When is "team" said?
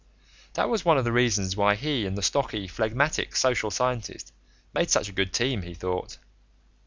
5.31-5.61